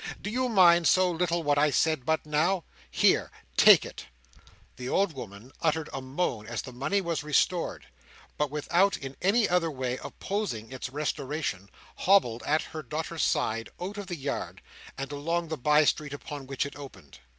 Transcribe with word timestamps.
Do 0.19 0.31
you 0.31 0.49
mind 0.49 0.87
so 0.87 1.11
little 1.11 1.43
what 1.43 1.59
I 1.59 1.69
said 1.69 2.07
but 2.07 2.25
now? 2.25 2.63
Here. 2.89 3.29
Take 3.55 3.85
it!" 3.85 4.07
The 4.77 4.89
old 4.89 5.13
woman 5.13 5.51
uttered 5.61 5.91
a 5.93 6.01
moan 6.01 6.47
as 6.47 6.63
the 6.63 6.71
money 6.73 7.01
was 7.01 7.21
restored, 7.23 7.85
but 8.35 8.49
without 8.49 8.97
in 8.97 9.15
any 9.21 9.47
other 9.47 9.69
way 9.69 9.99
opposing 10.03 10.71
its 10.71 10.89
restoration, 10.89 11.69
hobbled 11.97 12.41
at 12.47 12.63
her 12.63 12.81
daughter's 12.81 13.21
side 13.23 13.69
out 13.79 13.99
of 13.99 14.07
the 14.07 14.15
yard, 14.17 14.63
and 14.97 15.11
along 15.11 15.49
the 15.49 15.55
by 15.57 15.85
street 15.85 16.13
upon 16.15 16.47
which 16.47 16.65
it 16.65 16.75
opened. 16.75 17.19